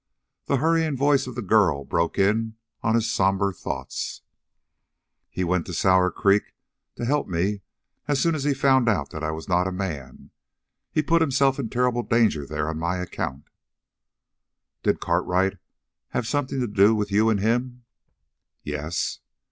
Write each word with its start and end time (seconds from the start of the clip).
The 0.45 0.57
hurrying 0.57 0.97
voice 0.97 1.27
of 1.27 1.35
the 1.35 1.43
girl 1.43 1.85
broke 1.85 2.17
in 2.17 2.55
on 2.81 2.95
his 2.95 3.07
somber 3.07 3.53
thoughts. 3.53 4.23
"He 5.29 5.43
went 5.43 5.67
to 5.67 5.75
Sour 5.75 6.09
Creek 6.09 6.55
to 6.95 7.05
help 7.05 7.27
me 7.27 7.61
as 8.07 8.19
soon 8.19 8.33
as 8.33 8.43
he 8.43 8.55
found 8.55 8.89
out 8.89 9.11
that 9.11 9.23
I 9.23 9.29
was 9.29 9.47
not 9.47 9.67
a 9.67 9.71
man. 9.71 10.31
He 10.91 11.03
put 11.03 11.21
himself 11.21 11.59
in 11.59 11.69
terrible 11.69 12.01
danger 12.01 12.47
there 12.47 12.67
on 12.67 12.79
my 12.79 12.95
account." 12.97 13.43
"Did 14.81 15.01
Cartwright 15.01 15.59
have 16.09 16.25
something 16.25 16.59
to 16.61 16.65
do 16.67 16.95
with 16.95 17.11
you 17.11 17.29
and 17.29 17.39
him?" 17.39 17.83
"Yes." 18.63 19.19